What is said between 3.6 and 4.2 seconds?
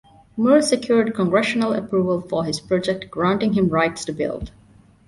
rights to